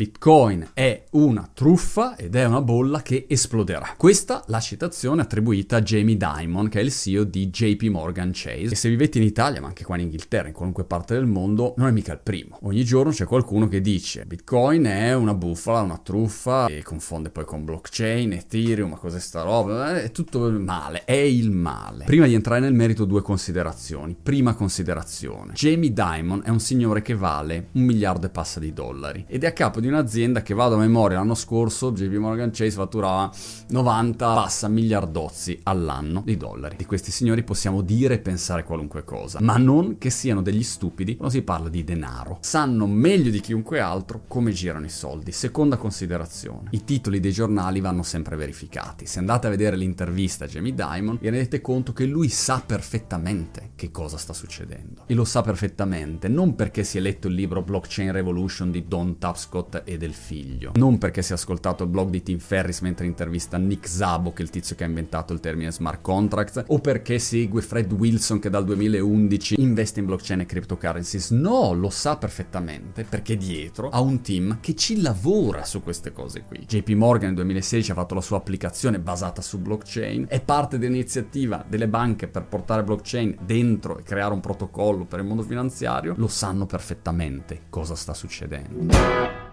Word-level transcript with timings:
Bitcoin 0.00 0.70
è 0.72 1.04
una 1.10 1.46
truffa 1.52 2.16
ed 2.16 2.34
è 2.34 2.46
una 2.46 2.62
bolla 2.62 3.02
che 3.02 3.26
esploderà. 3.28 3.96
Questa 3.98 4.42
la 4.46 4.58
citazione 4.58 5.20
attribuita 5.20 5.76
a 5.76 5.82
Jamie 5.82 6.16
Dimon, 6.16 6.70
che 6.70 6.80
è 6.80 6.82
il 6.82 6.90
CEO 6.90 7.24
di 7.24 7.50
JP 7.50 7.82
Morgan 7.90 8.30
Chase. 8.32 8.72
E 8.72 8.76
se 8.76 8.88
vivete 8.88 9.18
in 9.18 9.24
Italia, 9.24 9.60
ma 9.60 9.66
anche 9.66 9.84
qua 9.84 9.96
in 9.96 10.04
Inghilterra, 10.04 10.48
in 10.48 10.54
qualunque 10.54 10.84
parte 10.84 11.12
del 11.12 11.26
mondo, 11.26 11.74
non 11.76 11.86
è 11.86 11.90
mica 11.90 12.14
il 12.14 12.20
primo. 12.22 12.58
Ogni 12.62 12.82
giorno 12.82 13.12
c'è 13.12 13.26
qualcuno 13.26 13.68
che 13.68 13.82
dice 13.82 14.24
Bitcoin 14.24 14.84
è 14.84 15.14
una 15.14 15.34
bufala, 15.34 15.82
una 15.82 15.98
truffa 15.98 16.68
e 16.68 16.82
confonde 16.82 17.28
poi 17.28 17.44
con 17.44 17.66
blockchain, 17.66 18.32
Ethereum, 18.32 18.88
ma 18.88 18.96
cos'è 18.96 19.20
sta 19.20 19.42
roba? 19.42 20.00
È 20.00 20.10
tutto 20.12 20.50
male, 20.50 21.04
è 21.04 21.12
il 21.12 21.50
male. 21.50 22.06
Prima 22.06 22.24
di 22.24 22.32
entrare 22.32 22.60
nel 22.60 22.72
merito 22.72 23.04
due 23.04 23.20
considerazioni. 23.20 24.16
Prima 24.18 24.54
considerazione. 24.54 25.52
Jamie 25.52 25.92
Dimon 25.92 26.40
è 26.42 26.48
un 26.48 26.60
signore 26.60 27.02
che 27.02 27.14
vale 27.14 27.68
un 27.72 27.82
miliardo 27.82 28.24
e 28.24 28.30
passa 28.30 28.58
di 28.60 28.72
dollari 28.72 29.26
ed 29.28 29.44
è 29.44 29.48
a 29.48 29.52
capo 29.52 29.78
di 29.78 29.88
un'azienda 29.90 30.42
che 30.42 30.54
vado 30.54 30.76
a 30.76 30.78
memoria 30.78 31.18
l'anno 31.18 31.34
scorso 31.34 31.92
JP 31.92 32.14
Morgan 32.16 32.50
Chase 32.50 32.70
fatturava 32.70 33.30
90 33.68 34.34
passa 34.34 34.68
miliardozzi 34.68 35.60
all'anno 35.64 36.22
di 36.24 36.36
dollari. 36.36 36.76
Di 36.76 36.86
questi 36.86 37.10
signori 37.10 37.42
possiamo 37.42 37.82
dire 37.82 38.14
e 38.14 38.18
pensare 38.18 38.64
qualunque 38.64 39.04
cosa, 39.04 39.38
ma 39.40 39.56
non 39.56 39.98
che 39.98 40.10
siano 40.10 40.42
degli 40.42 40.62
stupidi 40.62 41.16
quando 41.16 41.34
si 41.34 41.42
parla 41.42 41.68
di 41.68 41.84
denaro. 41.84 42.38
Sanno 42.40 42.86
meglio 42.86 43.30
di 43.30 43.40
chiunque 43.40 43.80
altro 43.80 44.22
come 44.26 44.52
girano 44.52 44.86
i 44.86 44.90
soldi. 44.90 45.32
Seconda 45.32 45.76
considerazione, 45.76 46.68
i 46.70 46.84
titoli 46.84 47.20
dei 47.20 47.32
giornali 47.32 47.80
vanno 47.80 48.02
sempre 48.02 48.36
verificati. 48.36 49.06
Se 49.06 49.18
andate 49.18 49.46
a 49.46 49.50
vedere 49.50 49.76
l'intervista 49.76 50.44
a 50.44 50.48
Jamie 50.48 50.74
Dimon, 50.74 51.18
vi 51.20 51.28
rendete 51.28 51.60
conto 51.60 51.92
che 51.92 52.04
lui 52.04 52.28
sa 52.28 52.62
perfettamente 52.64 53.70
che 53.74 53.90
cosa 53.90 54.16
sta 54.16 54.32
succedendo. 54.32 55.04
E 55.06 55.14
lo 55.14 55.24
sa 55.24 55.42
perfettamente, 55.42 56.28
non 56.28 56.54
perché 56.54 56.84
si 56.84 56.98
è 56.98 57.00
letto 57.00 57.28
il 57.28 57.34
libro 57.34 57.62
Blockchain 57.62 58.12
Revolution 58.12 58.70
di 58.70 58.86
Don 58.86 59.18
Tapscott 59.18 59.79
e 59.84 59.96
del 59.96 60.14
figlio, 60.14 60.72
non 60.74 60.98
perché 60.98 61.22
si 61.22 61.32
è 61.32 61.34
ascoltato 61.34 61.84
il 61.84 61.90
blog 61.90 62.10
di 62.10 62.22
Tim 62.22 62.38
Ferris 62.38 62.80
mentre 62.80 63.06
intervista 63.06 63.56
Nick 63.58 63.88
Zabo, 63.88 64.32
che 64.32 64.42
è 64.42 64.44
il 64.44 64.50
tizio 64.50 64.76
che 64.76 64.84
ha 64.84 64.86
inventato 64.88 65.32
il 65.32 65.40
termine 65.40 65.72
smart 65.72 66.00
contracts, 66.00 66.64
o 66.66 66.78
perché 66.78 67.18
segue 67.18 67.62
Fred 67.62 67.92
Wilson 67.92 68.38
che 68.38 68.50
dal 68.50 68.64
2011 68.64 69.60
investe 69.60 70.00
in 70.00 70.06
blockchain 70.06 70.40
e 70.40 70.46
cryptocurrencies. 70.46 71.30
No, 71.30 71.72
lo 71.72 71.90
sa 71.90 72.16
perfettamente 72.16 73.04
perché 73.04 73.36
dietro 73.36 73.88
ha 73.88 74.00
un 74.00 74.20
team 74.20 74.58
che 74.60 74.74
ci 74.74 75.00
lavora 75.00 75.64
su 75.64 75.82
queste 75.82 76.12
cose 76.12 76.42
qui. 76.42 76.64
JP 76.66 76.90
Morgan 76.90 77.28
nel 77.28 77.36
2016 77.36 77.90
ha 77.90 77.94
fatto 77.94 78.14
la 78.14 78.20
sua 78.20 78.38
applicazione 78.38 78.98
basata 78.98 79.42
su 79.42 79.58
blockchain, 79.58 80.26
è 80.28 80.40
parte 80.40 80.78
dell'iniziativa 80.78 81.64
delle 81.68 81.88
banche 81.88 82.28
per 82.28 82.44
portare 82.44 82.84
blockchain 82.84 83.38
dentro 83.44 83.98
e 83.98 84.02
creare 84.02 84.32
un 84.32 84.40
protocollo 84.40 85.04
per 85.04 85.20
il 85.20 85.26
mondo 85.26 85.42
finanziario, 85.42 86.14
lo 86.16 86.28
sanno 86.28 86.66
perfettamente 86.66 87.62
cosa 87.68 87.94
sta 87.94 88.14
succedendo. 88.14 89.49